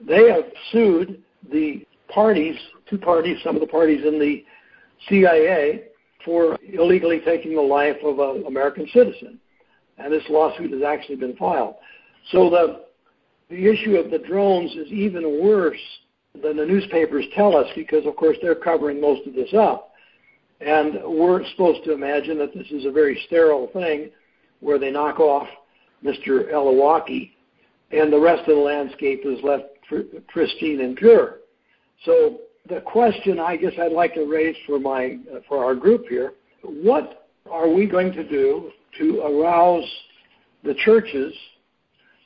they 0.00 0.30
have 0.30 0.44
sued 0.72 1.22
the 1.52 1.86
parties, 2.08 2.56
two 2.88 2.98
parties, 2.98 3.38
some 3.44 3.54
of 3.54 3.60
the 3.60 3.66
parties 3.66 4.04
in 4.06 4.18
the 4.18 4.44
CIA 5.08 5.84
for 6.24 6.58
illegally 6.62 7.20
taking 7.24 7.54
the 7.54 7.62
life 7.62 7.96
of 8.02 8.18
an 8.18 8.46
American 8.46 8.88
citizen. 8.92 9.38
And 9.98 10.12
this 10.12 10.22
lawsuit 10.28 10.72
has 10.72 10.82
actually 10.82 11.16
been 11.16 11.36
filed. 11.36 11.76
So 12.32 12.50
the, 12.50 12.84
the 13.50 13.66
issue 13.66 13.96
of 13.96 14.10
the 14.10 14.18
drones 14.18 14.72
is 14.72 14.90
even 14.90 15.42
worse 15.42 15.80
than 16.42 16.56
the 16.56 16.66
newspapers 16.66 17.24
tell 17.36 17.56
us 17.56 17.66
because, 17.76 18.06
of 18.06 18.16
course, 18.16 18.36
they're 18.42 18.54
covering 18.54 19.00
most 19.00 19.26
of 19.26 19.34
this 19.34 19.52
up. 19.56 19.92
And 20.60 21.00
we're 21.04 21.44
supposed 21.50 21.84
to 21.84 21.92
imagine 21.92 22.38
that 22.38 22.54
this 22.54 22.66
is 22.70 22.86
a 22.86 22.90
very 22.90 23.20
sterile 23.26 23.68
thing 23.72 24.10
where 24.60 24.78
they 24.78 24.90
knock 24.90 25.20
off 25.20 25.48
Mr. 26.04 26.52
El 26.52 26.68
and 27.90 28.12
the 28.12 28.18
rest 28.18 28.40
of 28.48 28.56
the 28.56 28.62
landscape 28.62 29.22
is 29.24 29.38
left 29.42 29.64
pristine 30.28 30.80
and 30.80 30.96
pure. 30.96 31.38
So 32.04 32.40
the 32.68 32.80
question 32.80 33.38
I 33.38 33.56
guess 33.56 33.72
I'd 33.80 33.92
like 33.92 34.14
to 34.14 34.24
raise 34.24 34.56
for 34.66 34.78
my 34.78 35.18
for 35.48 35.64
our 35.64 35.74
group 35.74 36.06
here: 36.08 36.32
What 36.62 37.28
are 37.50 37.68
we 37.68 37.86
going 37.86 38.12
to 38.12 38.26
do 38.26 38.70
to 38.98 39.20
arouse 39.20 39.88
the 40.62 40.74
churches 40.84 41.32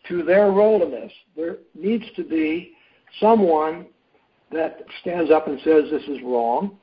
to 0.08 0.22
their 0.22 0.50
role 0.50 0.82
in 0.82 0.90
this? 0.90 1.12
There 1.36 1.56
needs 1.74 2.04
to 2.16 2.24
be 2.24 2.72
someone 3.20 3.86
that 4.52 4.84
stands 5.00 5.30
up 5.30 5.48
and 5.48 5.58
says 5.64 5.84
this 5.90 6.04
is 6.04 6.22
wrong. 6.24 6.78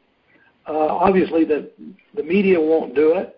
Uh, 0.68 0.88
obviously, 0.88 1.46
the 1.46 1.70
the 2.16 2.24
media 2.24 2.60
won't 2.60 2.96
do 2.96 3.14
it. 3.14 3.36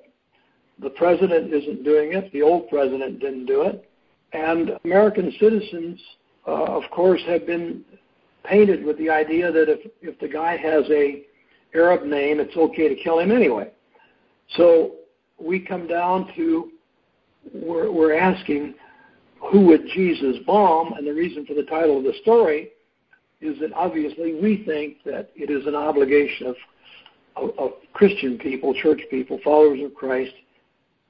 The 0.79 0.89
president 0.91 1.53
isn't 1.53 1.83
doing 1.83 2.13
it. 2.13 2.31
The 2.31 2.41
old 2.41 2.69
president 2.69 3.19
didn't 3.19 3.45
do 3.45 3.63
it, 3.63 3.89
and 4.33 4.77
American 4.85 5.33
citizens, 5.39 5.99
uh, 6.47 6.63
of 6.65 6.83
course, 6.91 7.21
have 7.27 7.45
been 7.45 7.83
painted 8.43 8.85
with 8.85 8.97
the 8.97 9.09
idea 9.09 9.51
that 9.51 9.69
if 9.69 9.91
if 10.01 10.19
the 10.19 10.27
guy 10.27 10.55
has 10.55 10.83
a 10.89 11.23
Arab 11.75 12.03
name, 12.03 12.39
it's 12.39 12.55
okay 12.55 12.87
to 12.87 12.95
kill 12.95 13.19
him 13.19 13.31
anyway. 13.31 13.71
So 14.55 14.95
we 15.39 15.59
come 15.59 15.87
down 15.87 16.31
to 16.35 16.71
we're, 17.53 17.91
we're 17.91 18.17
asking 18.17 18.75
who 19.51 19.61
would 19.67 19.87
Jesus 19.93 20.37
bomb, 20.45 20.93
and 20.93 21.05
the 21.05 21.13
reason 21.13 21.45
for 21.45 21.53
the 21.53 21.63
title 21.63 21.97
of 21.97 22.03
the 22.03 22.13
story 22.21 22.71
is 23.39 23.59
that 23.59 23.71
obviously 23.73 24.33
we 24.41 24.63
think 24.65 24.97
that 25.05 25.29
it 25.35 25.51
is 25.51 25.67
an 25.67 25.75
obligation 25.75 26.47
of 26.47 26.55
of, 27.37 27.51
of 27.57 27.71
Christian 27.93 28.37
people, 28.37 28.73
church 28.73 29.01
people, 29.09 29.39
followers 29.43 29.79
of 29.83 29.93
Christ, 29.93 30.33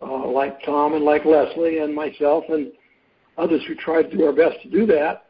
uh, 0.01 0.27
like 0.27 0.63
Tom 0.63 0.93
and 0.93 1.03
like 1.03 1.25
Leslie 1.25 1.79
and 1.79 1.93
myself 1.93 2.43
and 2.49 2.71
others 3.37 3.61
who 3.67 3.75
try 3.75 4.03
to 4.03 4.17
do 4.17 4.25
our 4.25 4.33
best 4.33 4.61
to 4.63 4.69
do 4.69 4.85
that, 4.87 5.25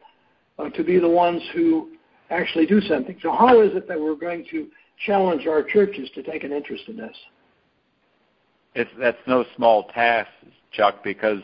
uh, 0.60 0.70
to 0.70 0.84
be 0.84 1.00
the 1.00 1.10
ones 1.10 1.42
who 1.54 1.92
actually 2.30 2.66
do 2.66 2.82
something. 2.82 3.18
So 3.22 3.32
how 3.32 3.62
is 3.62 3.76
it 3.76 3.88
that 3.88 4.00
we're 4.00 4.16
going 4.16 4.46
to 4.52 4.68
challenge 5.06 5.48
our 5.48 5.64
churches 5.64 6.10
to 6.16 6.24
take 6.24 6.44
an 6.44 6.52
interest 6.52 6.84
in 6.88 6.98
this? 6.98 7.16
It's, 8.76 8.90
that's 9.00 9.18
no 9.26 9.46
small 9.56 9.86
task, 9.86 10.30
Chuck, 10.72 11.04
because 11.04 11.42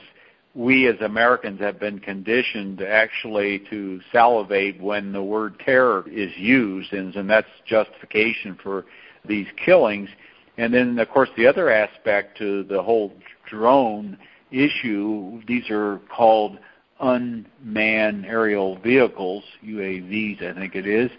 we 0.55 0.87
as 0.87 0.95
Americans 1.01 1.59
have 1.59 1.79
been 1.79 1.99
conditioned 1.99 2.81
actually 2.81 3.63
to 3.71 3.99
salivate 4.11 4.79
when 4.79 5.11
the 5.11 5.23
word 5.23 5.59
terror 5.59 6.05
is 6.07 6.29
used, 6.37 6.93
and, 6.93 7.15
and 7.15 7.29
that's 7.29 7.47
justification 7.65 8.57
for 8.61 8.85
these 9.27 9.47
killings. 9.63 10.09
And 10.57 10.73
then, 10.73 10.99
of 10.99 11.09
course, 11.09 11.29
the 11.35 11.47
other 11.47 11.69
aspect 11.69 12.37
to 12.37 12.63
the 12.63 12.81
whole 12.81 13.13
drone 13.49 14.17
issue, 14.51 15.41
these 15.47 15.69
are 15.69 15.99
called 16.15 16.59
unmanned 16.99 18.25
aerial 18.25 18.77
vehicles, 18.79 19.43
UAVs, 19.65 20.43
I 20.43 20.59
think 20.59 20.75
it 20.75 20.87
is, 20.87 21.11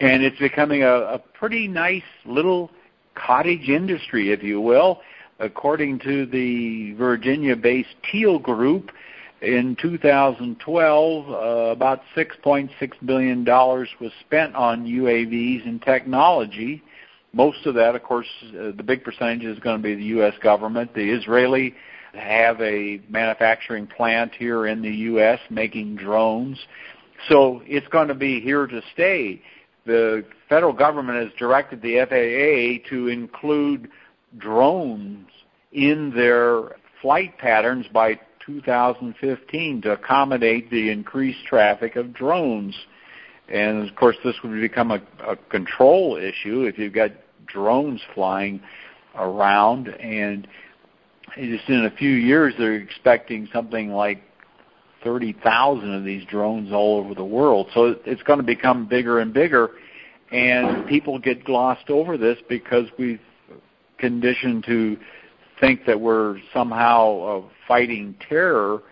and 0.00 0.22
it's 0.22 0.38
becoming 0.38 0.82
a, 0.82 0.92
a 0.92 1.18
pretty 1.18 1.68
nice 1.68 2.02
little 2.24 2.70
cottage 3.14 3.68
industry, 3.68 4.32
if 4.32 4.42
you 4.42 4.60
will. 4.60 5.00
According 5.38 6.00
to 6.00 6.26
the 6.26 6.92
Virginia-based 6.94 7.94
Teal 8.10 8.38
Group, 8.38 8.90
in 9.42 9.76
2012, 9.82 11.30
uh, 11.30 11.34
about 11.72 12.00
$6.6 12.16 12.70
billion 13.04 13.44
was 13.44 14.12
spent 14.20 14.54
on 14.54 14.86
UAVs 14.86 15.66
and 15.66 15.82
technology. 15.82 16.82
Most 17.34 17.64
of 17.64 17.74
that, 17.76 17.94
of 17.94 18.02
course, 18.02 18.26
uh, 18.50 18.72
the 18.76 18.82
big 18.84 19.04
percentage 19.04 19.44
is 19.44 19.58
going 19.60 19.78
to 19.78 19.82
be 19.82 19.94
the 19.94 20.04
U.S. 20.04 20.34
government. 20.42 20.94
The 20.94 21.10
Israeli 21.10 21.74
have 22.14 22.60
a 22.60 23.00
manufacturing 23.08 23.86
plant 23.86 24.32
here 24.34 24.66
in 24.66 24.82
the 24.82 24.90
U.S. 24.90 25.38
making 25.48 25.96
drones. 25.96 26.58
So 27.28 27.62
it's 27.64 27.88
going 27.88 28.08
to 28.08 28.14
be 28.14 28.40
here 28.40 28.66
to 28.66 28.82
stay. 28.92 29.40
The 29.86 30.24
federal 30.48 30.72
government 30.72 31.24
has 31.24 31.32
directed 31.38 31.80
the 31.80 32.04
FAA 32.04 32.88
to 32.90 33.08
include 33.08 33.88
drones 34.36 35.26
in 35.72 36.12
their 36.14 36.76
flight 37.00 37.38
patterns 37.38 37.86
by 37.92 38.20
2015 38.44 39.82
to 39.82 39.92
accommodate 39.92 40.70
the 40.70 40.90
increased 40.90 41.44
traffic 41.46 41.96
of 41.96 42.12
drones. 42.12 42.74
And 43.48 43.88
of 43.88 43.94
course, 43.96 44.16
this 44.24 44.36
would 44.42 44.60
become 44.60 44.90
a, 44.90 45.02
a 45.26 45.36
control 45.50 46.16
issue 46.16 46.64
if 46.64 46.78
you've 46.78 46.92
got 46.92 47.10
drones 47.46 48.00
flying 48.14 48.60
around 49.14 49.88
and 49.88 50.46
just 51.36 51.68
in 51.68 51.86
a 51.86 51.90
few 51.90 52.10
years, 52.10 52.54
they're 52.58 52.74
expecting 52.74 53.48
something 53.52 53.90
like 53.90 54.22
30,000 55.02 55.94
of 55.94 56.04
these 56.04 56.24
drones 56.26 56.72
all 56.72 56.98
over 56.98 57.14
the 57.14 57.24
world. 57.24 57.68
So 57.74 57.96
it's 58.04 58.22
going 58.22 58.38
to 58.38 58.44
become 58.44 58.86
bigger 58.86 59.20
and 59.20 59.32
bigger, 59.32 59.70
and 60.30 60.86
people 60.86 61.18
get 61.18 61.44
glossed 61.44 61.90
over 61.90 62.16
this 62.16 62.38
because 62.48 62.86
we've 62.98 63.20
conditioned 63.98 64.64
to 64.64 64.96
think 65.60 65.86
that 65.86 66.00
we're 66.00 66.38
somehow 66.52 67.20
uh, 67.20 67.48
fighting 67.66 68.14
terror 68.28 68.82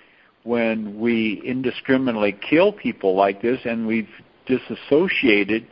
when 0.45 0.99
we 0.99 1.42
indiscriminately 1.45 2.37
kill 2.49 2.73
people 2.73 3.14
like 3.14 3.42
this, 3.42 3.61
and 3.64 3.87
we've 3.87 4.09
disassociated 4.47 5.66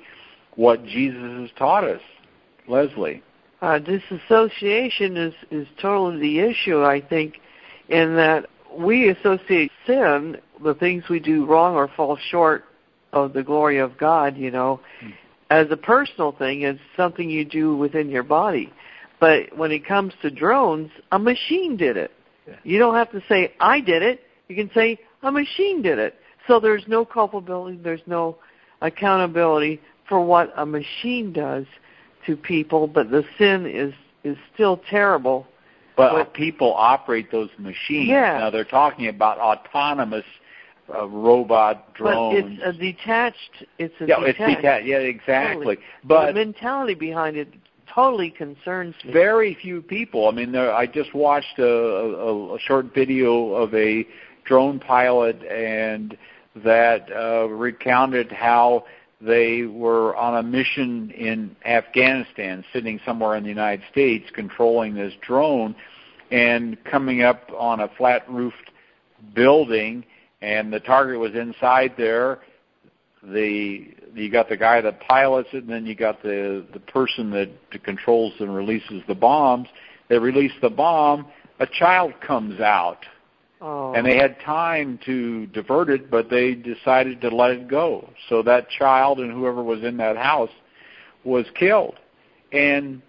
what 0.57 0.85
Jesus 0.85 1.41
has 1.41 1.51
taught 1.57 1.85
us. 1.85 2.01
Leslie. 2.69 3.23
Uh, 3.61 3.79
disassociation 3.79 5.17
is, 5.17 5.35
is 5.51 5.67
totally 5.81 6.21
the 6.21 6.39
issue, 6.41 6.83
I 6.83 7.01
think, 7.01 7.41
in 7.89 8.15
that 8.17 8.47
we 8.77 9.09
associate 9.09 9.73
sin, 9.87 10.37
the 10.63 10.75
things 10.75 11.05
we 11.11 11.19
do 11.19 11.45
wrong 11.45 11.75
or 11.75 11.89
fall 11.89 12.19
short 12.31 12.65
of 13.13 13.33
the 13.33 13.43
glory 13.43 13.79
of 13.79 13.97
God, 13.99 14.37
you 14.37 14.51
know, 14.51 14.81
mm. 15.03 15.13
as 15.51 15.67
a 15.71 15.77
personal 15.77 16.33
thing, 16.33 16.65
as 16.65 16.77
something 16.97 17.29
you 17.29 17.45
do 17.45 17.77
within 17.77 18.11
your 18.11 18.23
body. 18.23 18.73
But 19.19 19.57
when 19.57 19.73
it 19.73 19.85
comes 19.87 20.13
to 20.23 20.31
drones, 20.31 20.91
a 21.11 21.19
machine 21.19 21.77
did 21.77 21.97
it. 21.97 22.13
Yeah. 22.47 22.55
You 22.63 22.79
don't 22.79 22.95
have 22.95 23.11
to 23.13 23.23
say, 23.29 23.55
I 23.59 23.81
did 23.81 24.03
it. 24.03 24.21
You 24.49 24.55
can 24.55 24.71
say, 24.75 24.99
a 25.23 25.33
machine 25.33 25.83
did 25.83 25.99
it. 25.99 26.15
So 26.47 26.61
there's 26.61 26.85
no 26.87 27.05
culpability, 27.05 27.79
there's 27.83 28.01
no 28.07 28.39
accountability 28.81 29.81
for 30.09 30.21
what 30.21 30.53
a 30.57 30.65
machine 30.65 31.33
does 31.33 31.67
to 32.29 32.37
people, 32.37 32.87
but 32.87 33.11
the 33.11 33.25
sin 33.37 33.67
is 33.67 33.93
is 34.23 34.37
still 34.55 34.81
terrible. 34.89 35.47
But, 35.97 36.33
people 36.33 36.75
operate 36.75 37.33
those 37.33 37.51
machines. 37.59 38.09
Yeah. 38.09 38.39
Now 38.39 38.51
they're 38.51 38.65
talking 38.65 39.09
about 39.09 39.39
autonomous 39.39 40.25
uh, 40.95 41.09
robot 41.09 41.93
drones. 41.95 42.41
But 42.41 42.53
it's 42.53 42.77
a 42.77 42.79
detached. 42.79 43.65
It's 43.79 43.95
a 44.01 44.07
yeah, 44.07 44.21
detached. 44.21 44.41
it's 44.41 44.57
detached. 44.57 44.87
Yeah, 44.87 44.99
exactly. 44.99 45.77
Totally. 45.77 45.79
But 46.05 46.27
the 46.27 46.35
mentality 46.35 46.95
behind 46.95 47.37
it 47.37 47.53
totally 47.93 48.31
concerns 48.31 48.95
me. 49.05 49.13
Very 49.13 49.57
few 49.61 49.83
people. 49.83 50.29
I 50.29 50.31
mean, 50.31 50.53
there, 50.53 50.73
I 50.73 50.87
just 50.87 51.15
watched 51.15 51.59
a, 51.59 51.67
a, 51.67 52.55
a 52.55 52.59
short 52.61 52.95
video 52.95 53.55
of 53.55 53.75
a 53.75 54.07
drone 54.45 54.79
pilot 54.79 55.43
and 55.43 56.17
that 56.65 57.11
uh, 57.11 57.49
recounted 57.49 58.31
how 58.31 58.85
they 59.21 59.63
were 59.63 60.15
on 60.17 60.37
a 60.37 60.43
mission 60.43 61.11
in 61.11 61.57
Afghanistan, 61.65 62.65
sitting 62.73 63.01
somewhere 63.05 63.37
in 63.37 63.43
the 63.43 63.49
United 63.49 63.85
States, 63.91 64.31
controlling 64.33 64.95
this 64.95 65.13
drone, 65.21 65.75
and 66.31 66.83
coming 66.85 67.23
up 67.23 67.51
on 67.57 67.81
a 67.81 67.89
flat 67.97 68.29
roofed 68.31 68.71
building, 69.35 70.05
and 70.41 70.73
the 70.73 70.81
target 70.81 71.19
was 71.19 71.35
inside 71.35 71.95
there. 71.97 72.41
The 73.25 73.89
you 74.15 74.31
got 74.31 74.49
the 74.49 74.57
guy 74.57 74.81
that 74.81 75.01
pilots 75.01 75.49
it, 75.53 75.65
and 75.65 75.73
then 75.73 75.85
you 75.85 75.97
got 75.97 76.23
the 76.23 76.65
the 76.73 76.81
person 76.81 77.31
that 77.33 77.51
controls 77.83 78.35
and 78.39 78.55
releases 78.55 79.03
the 79.09 79.15
bombs. 79.15 79.67
They 80.09 80.19
release 80.19 80.53
the 80.63 80.71
bomb. 80.71 81.27
A 81.59 81.67
child 81.67 82.13
comes 82.21 82.61
out 82.61 83.05
Oh. 83.61 83.93
And 83.93 84.07
they 84.07 84.17
had 84.17 84.39
time 84.41 85.01
to 85.05 85.47
divert 85.47 85.91
it, 85.91 86.11
but 86.11 86.31
they 86.31 86.55
decided 86.55 87.21
to 87.23 87.29
let 87.29 87.51
it 87.51 87.69
go. 87.69 88.09
So 88.29 88.43
that 88.43 88.71
child 88.71 89.19
and 89.19 89.33
whoever 89.33 89.63
was 89.63 89.83
in 89.83 89.97
that 89.97 90.17
house 90.17 90.51
was 91.25 91.45
killed. 91.59 91.97
And 92.53 93.03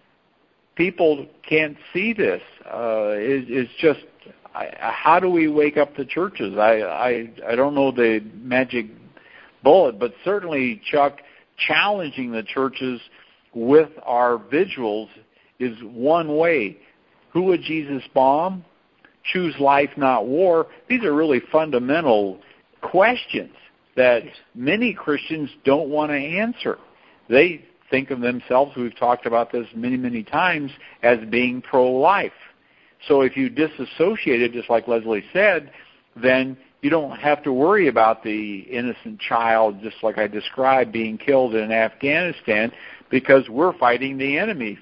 people 0.75 1.27
can't 1.47 1.77
see 1.93 2.13
this. 2.13 2.41
Uh, 2.65 3.13
it, 3.13 3.45
it's 3.49 3.71
just 3.79 3.99
I, 4.55 4.71
how 4.79 5.19
do 5.19 5.29
we 5.29 5.47
wake 5.47 5.77
up 5.77 5.95
the 5.95 6.05
churches? 6.05 6.57
I, 6.57 6.81
I 6.81 7.29
I 7.47 7.55
don't 7.55 7.75
know 7.75 7.91
the 7.91 8.21
magic 8.33 8.87
bullet, 9.63 9.99
but 9.99 10.13
certainly 10.25 10.81
Chuck 10.91 11.19
challenging 11.67 12.31
the 12.31 12.43
churches 12.43 12.99
with 13.53 13.89
our 14.03 14.37
vigils 14.37 15.09
is 15.59 15.77
one 15.83 16.37
way. 16.37 16.77
Who 17.33 17.43
would 17.43 17.61
Jesus 17.61 18.01
bomb? 18.13 18.65
Choose 19.31 19.55
life, 19.59 19.91
not 19.97 20.27
war, 20.27 20.67
these 20.87 21.03
are 21.03 21.13
really 21.13 21.41
fundamental 21.51 22.39
questions 22.81 23.53
that 23.95 24.23
many 24.55 24.93
Christians 24.93 25.49
don't 25.65 25.89
want 25.89 26.11
to 26.11 26.15
answer. 26.15 26.77
They 27.29 27.65
think 27.89 28.11
of 28.11 28.21
themselves, 28.21 28.75
we've 28.75 28.97
talked 28.97 29.25
about 29.25 29.51
this 29.51 29.67
many, 29.75 29.97
many 29.97 30.23
times, 30.23 30.71
as 31.03 31.19
being 31.29 31.61
pro-life. 31.61 32.31
So 33.07 33.21
if 33.21 33.35
you 33.35 33.49
disassociate 33.49 34.41
it, 34.41 34.51
just 34.53 34.69
like 34.69 34.87
Leslie 34.87 35.23
said, 35.33 35.71
then 36.15 36.57
you 36.81 36.89
don't 36.89 37.17
have 37.17 37.43
to 37.43 37.51
worry 37.51 37.87
about 37.87 38.23
the 38.23 38.59
innocent 38.59 39.19
child, 39.19 39.81
just 39.81 39.97
like 40.01 40.17
I 40.17 40.27
described, 40.27 40.91
being 40.91 41.17
killed 41.17 41.55
in 41.55 41.71
Afghanistan, 41.71 42.71
because 43.09 43.49
we're 43.49 43.77
fighting 43.77 44.17
the 44.17 44.37
enemy 44.37 44.77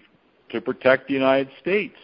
to 0.49 0.61
protect 0.61 1.07
the 1.07 1.13
United 1.13 1.49
States. 1.59 1.95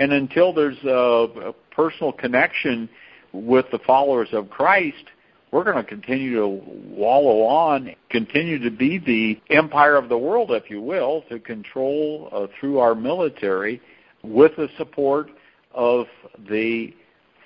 And 0.00 0.14
until 0.14 0.54
there's 0.54 0.82
a, 0.82 1.50
a 1.50 1.52
personal 1.70 2.10
connection 2.10 2.88
with 3.34 3.66
the 3.70 3.78
followers 3.86 4.30
of 4.32 4.48
Christ, 4.48 5.04
we're 5.52 5.62
going 5.62 5.76
to 5.76 5.84
continue 5.84 6.36
to 6.36 6.48
wallow 6.48 7.42
on, 7.42 7.94
continue 8.08 8.58
to 8.58 8.70
be 8.70 8.98
the 8.98 9.54
empire 9.54 9.96
of 9.96 10.08
the 10.08 10.16
world, 10.16 10.52
if 10.52 10.70
you 10.70 10.80
will, 10.80 11.22
to 11.28 11.38
control 11.38 12.30
uh, 12.32 12.46
through 12.58 12.78
our 12.78 12.94
military 12.94 13.82
with 14.22 14.52
the 14.56 14.68
support 14.78 15.28
of 15.74 16.06
the 16.48 16.94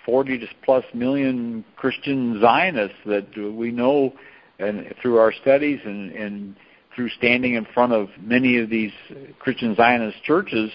40 0.07 0.49
plus 0.65 0.85
million 0.95 1.65
Christian 1.75 2.41
Zionists 2.41 2.99
that 3.05 3.27
we 3.37 3.73
know 3.73 4.13
and 4.61 4.95
through 5.03 5.19
our 5.19 5.33
studies 5.33 5.81
and, 5.85 6.13
and 6.13 6.55
through 6.95 7.09
standing 7.19 7.55
in 7.55 7.67
front 7.75 7.93
of 7.93 8.11
many 8.21 8.59
of 8.59 8.71
these 8.71 8.93
Christian 9.41 9.75
Zionist 9.75 10.23
churches 10.23 10.71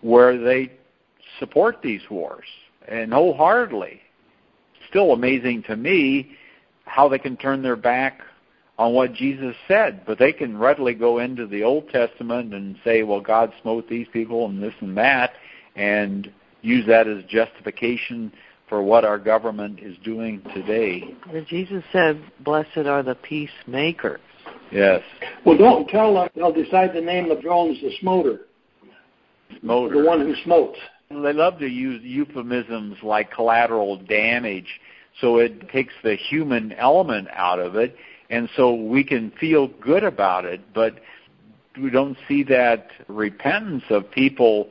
where 0.00 0.36
they 0.42 0.72
support 1.38 1.82
these 1.82 2.02
wars 2.10 2.46
and 2.88 3.12
wholeheartedly. 3.12 4.00
Still 4.88 5.12
amazing 5.12 5.64
to 5.64 5.76
me 5.76 6.32
how 6.84 7.08
they 7.08 7.18
can 7.18 7.36
turn 7.36 7.62
their 7.62 7.76
back 7.76 8.20
on 8.78 8.92
what 8.92 9.14
Jesus 9.14 9.54
said, 9.66 10.02
but 10.06 10.18
they 10.18 10.32
can 10.32 10.56
readily 10.58 10.94
go 10.94 11.18
into 11.18 11.46
the 11.46 11.62
Old 11.62 11.88
Testament 11.88 12.52
and 12.54 12.76
say, 12.84 13.02
well, 13.02 13.20
God 13.20 13.52
smote 13.62 13.88
these 13.88 14.06
people 14.12 14.46
and 14.46 14.62
this 14.62 14.74
and 14.80 14.96
that, 14.96 15.32
and 15.74 16.30
use 16.62 16.86
that 16.86 17.08
as 17.08 17.24
justification 17.24 18.32
for 18.68 18.82
what 18.82 19.04
our 19.04 19.18
government 19.18 19.80
is 19.80 19.96
doing 20.04 20.42
today. 20.54 21.14
Jesus 21.48 21.82
said, 21.92 22.20
blessed 22.40 22.78
are 22.78 23.02
the 23.02 23.14
peacemakers. 23.14 24.20
Yes. 24.70 25.00
Well, 25.44 25.56
don't 25.56 25.88
tell 25.88 26.14
them 26.14 26.28
they'll 26.34 26.52
decide 26.52 26.92
to 26.92 27.00
name 27.00 27.30
of 27.30 27.38
the 27.38 27.42
drones 27.42 27.80
the 27.80 27.92
smoter. 28.00 28.40
Smoter. 29.60 30.02
The 30.02 30.06
one 30.06 30.20
who 30.20 30.34
smotes. 30.44 30.78
They 31.08 31.32
love 31.32 31.58
to 31.60 31.68
use 31.68 32.02
euphemisms 32.02 32.96
like 33.02 33.30
collateral 33.32 33.96
damage, 33.96 34.80
so 35.20 35.38
it 35.38 35.68
takes 35.70 35.94
the 36.02 36.16
human 36.16 36.72
element 36.72 37.28
out 37.32 37.60
of 37.60 37.76
it, 37.76 37.96
and 38.28 38.48
so 38.56 38.74
we 38.74 39.04
can 39.04 39.30
feel 39.38 39.68
good 39.68 40.02
about 40.02 40.44
it, 40.44 40.60
but 40.74 40.96
we 41.80 41.90
don't 41.90 42.16
see 42.26 42.42
that 42.44 42.88
repentance 43.08 43.84
of 43.90 44.10
people 44.10 44.68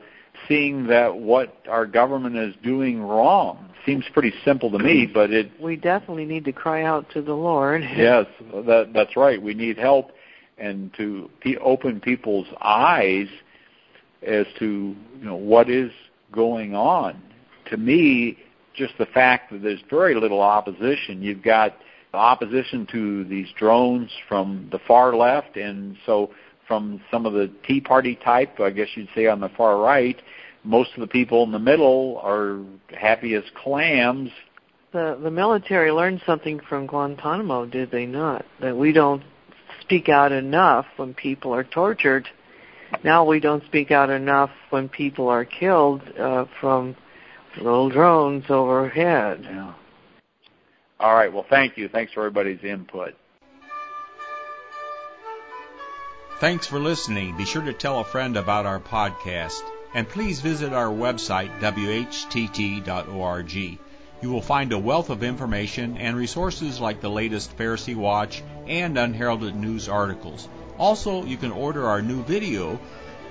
seeing 0.48 0.86
that 0.88 1.16
what 1.16 1.56
our 1.68 1.86
government 1.86 2.36
is 2.36 2.54
doing 2.62 3.02
wrong. 3.02 3.70
Seems 3.86 4.04
pretty 4.12 4.32
simple 4.44 4.70
to 4.72 4.78
me, 4.78 5.06
but 5.06 5.30
it 5.30 5.50
we 5.60 5.76
definitely 5.76 6.24
need 6.24 6.44
to 6.44 6.52
cry 6.52 6.82
out 6.82 7.08
to 7.10 7.22
the 7.22 7.34
Lord. 7.34 7.82
yes, 7.96 8.26
that 8.52 8.90
that's 8.92 9.16
right. 9.16 9.40
We 9.40 9.54
need 9.54 9.78
help 9.78 10.10
and 10.58 10.92
to 10.94 11.30
open 11.62 12.00
people's 12.00 12.48
eyes 12.60 13.28
as 14.26 14.46
to 14.58 14.96
you 15.18 15.24
know 15.24 15.36
what 15.36 15.70
is 15.70 15.92
going 16.32 16.74
on. 16.74 17.22
To 17.70 17.76
me, 17.76 18.38
just 18.74 18.94
the 18.98 19.06
fact 19.06 19.52
that 19.52 19.62
there's 19.62 19.82
very 19.88 20.14
little 20.14 20.40
opposition. 20.40 21.22
You've 21.22 21.42
got 21.42 21.76
opposition 22.12 22.86
to 22.92 23.24
these 23.24 23.48
drones 23.58 24.10
from 24.28 24.68
the 24.72 24.78
far 24.86 25.14
left, 25.14 25.56
and 25.56 25.96
so 26.06 26.30
from 26.66 27.00
some 27.10 27.26
of 27.26 27.32
the 27.32 27.50
Tea 27.66 27.80
Party 27.80 28.16
type, 28.16 28.58
I 28.60 28.70
guess 28.70 28.88
you'd 28.94 29.08
say 29.14 29.26
on 29.26 29.40
the 29.40 29.50
far 29.50 29.78
right, 29.78 30.20
most 30.64 30.90
of 30.94 31.00
the 31.00 31.06
people 31.06 31.44
in 31.44 31.52
the 31.52 31.58
middle 31.58 32.20
are 32.22 32.60
happy 32.98 33.34
as 33.34 33.44
clams. 33.62 34.30
The 34.92 35.18
the 35.22 35.30
military 35.30 35.92
learned 35.92 36.22
something 36.26 36.60
from 36.68 36.86
Guantanamo, 36.86 37.66
did 37.66 37.90
they 37.90 38.06
not? 38.06 38.44
That 38.60 38.76
we 38.76 38.92
don't 38.92 39.22
speak 39.80 40.08
out 40.08 40.32
enough 40.32 40.86
when 40.96 41.14
people 41.14 41.54
are 41.54 41.64
tortured 41.64 42.28
now 43.02 43.24
we 43.24 43.40
don't 43.40 43.64
speak 43.64 43.90
out 43.90 44.10
enough 44.10 44.50
when 44.70 44.88
people 44.88 45.28
are 45.28 45.44
killed 45.44 46.02
uh, 46.18 46.46
from 46.60 46.96
little 47.56 47.88
drones 47.88 48.44
overhead. 48.48 49.40
Yeah. 49.42 49.72
All 50.98 51.14
right. 51.14 51.32
Well, 51.32 51.46
thank 51.48 51.76
you. 51.76 51.88
Thanks 51.88 52.12
for 52.12 52.20
everybody's 52.20 52.64
input. 52.64 53.14
Thanks 56.38 56.66
for 56.66 56.78
listening. 56.78 57.36
Be 57.36 57.46
sure 57.46 57.62
to 57.62 57.72
tell 57.72 58.00
a 58.00 58.04
friend 58.04 58.36
about 58.36 58.66
our 58.66 58.80
podcast. 58.80 59.62
And 59.94 60.06
please 60.06 60.40
visit 60.40 60.74
our 60.74 60.92
website, 60.92 61.60
whtt.org. 61.60 63.54
You 64.22 64.30
will 64.30 64.42
find 64.42 64.72
a 64.72 64.78
wealth 64.78 65.10
of 65.10 65.22
information 65.22 65.96
and 65.96 66.16
resources 66.16 66.80
like 66.80 67.00
the 67.00 67.10
latest 67.10 67.56
Pharisee 67.56 67.94
Watch 67.94 68.42
and 68.66 68.98
unheralded 68.98 69.54
news 69.54 69.88
articles. 69.88 70.48
Also, 70.78 71.24
you 71.24 71.36
can 71.36 71.52
order 71.52 71.86
our 71.86 72.02
new 72.02 72.22
video, 72.22 72.78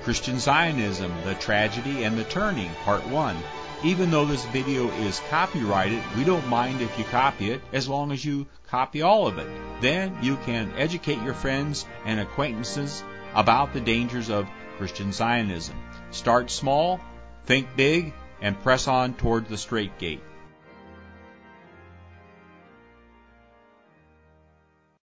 Christian 0.04 0.40
Zionism, 0.40 1.12
The 1.24 1.36
Tragedy 1.36 2.04
and 2.04 2.18
the 2.18 2.24
Turning, 2.24 2.70
Part 2.84 3.08
1. 3.08 3.36
Even 3.84 4.10
though 4.10 4.26
this 4.26 4.46
video 4.46 4.88
is 5.02 5.22
copyrighted, 5.30 6.02
we 6.18 6.24
don't 6.24 6.48
mind 6.48 6.82
if 6.82 6.98
you 6.98 7.04
copy 7.06 7.52
it 7.52 7.62
as 7.72 7.88
long 7.88 8.12
as 8.12 8.24
you 8.24 8.48
copy 8.68 9.02
all 9.02 9.28
of 9.28 9.38
it. 9.38 9.48
Then 9.82 10.18
you 10.22 10.38
can 10.38 10.74
educate 10.78 11.22
your 11.22 11.34
friends 11.34 11.86
and 12.06 12.20
acquaintances 12.20 13.04
about 13.34 13.74
the 13.74 13.82
dangers 13.82 14.30
of 14.30 14.48
Christian 14.78 15.12
Zionism. 15.12 15.76
Start 16.12 16.50
small, 16.50 17.00
think 17.46 17.76
big, 17.76 18.14
and 18.42 18.60
press 18.62 18.88
on 18.88 19.14
toward 19.14 19.48
the 19.48 19.58
straight 19.58 19.98
gate. 19.98 20.22